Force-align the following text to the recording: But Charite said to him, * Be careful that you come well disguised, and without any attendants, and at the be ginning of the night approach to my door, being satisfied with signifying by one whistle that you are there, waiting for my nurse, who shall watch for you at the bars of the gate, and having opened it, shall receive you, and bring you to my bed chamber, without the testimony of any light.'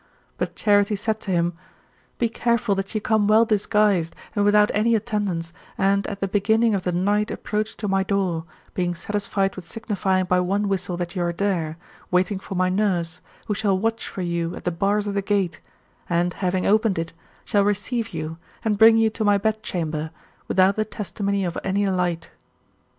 But 0.39 0.55
Charite 0.55 0.97
said 0.97 1.19
to 1.19 1.29
him, 1.29 1.53
* 1.85 2.17
Be 2.17 2.27
careful 2.27 2.73
that 2.73 2.95
you 2.95 2.99
come 2.99 3.27
well 3.27 3.45
disguised, 3.45 4.15
and 4.35 4.43
without 4.43 4.71
any 4.73 4.95
attendants, 4.95 5.53
and 5.77 6.07
at 6.07 6.21
the 6.21 6.27
be 6.27 6.39
ginning 6.39 6.73
of 6.73 6.81
the 6.83 6.91
night 6.91 7.29
approach 7.29 7.77
to 7.77 7.87
my 7.87 8.01
door, 8.01 8.45
being 8.73 8.95
satisfied 8.95 9.55
with 9.55 9.69
signifying 9.69 10.25
by 10.25 10.39
one 10.39 10.67
whistle 10.67 10.97
that 10.97 11.15
you 11.15 11.21
are 11.21 11.31
there, 11.31 11.77
waiting 12.09 12.39
for 12.39 12.55
my 12.55 12.67
nurse, 12.67 13.21
who 13.45 13.53
shall 13.53 13.77
watch 13.77 14.07
for 14.07 14.23
you 14.23 14.55
at 14.55 14.65
the 14.65 14.71
bars 14.71 15.05
of 15.05 15.13
the 15.13 15.21
gate, 15.21 15.61
and 16.09 16.33
having 16.33 16.65
opened 16.65 16.97
it, 16.97 17.13
shall 17.45 17.63
receive 17.63 18.09
you, 18.09 18.39
and 18.65 18.79
bring 18.79 18.97
you 18.97 19.11
to 19.11 19.23
my 19.23 19.37
bed 19.37 19.61
chamber, 19.61 20.09
without 20.47 20.77
the 20.77 20.83
testimony 20.83 21.45
of 21.45 21.59
any 21.63 21.85
light.' 21.85 22.31